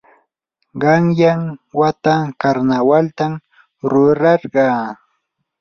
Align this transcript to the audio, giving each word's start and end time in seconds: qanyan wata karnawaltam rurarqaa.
qanyan 0.81 1.41
wata 1.79 2.15
karnawaltam 2.41 3.33
rurarqaa. 3.89 4.83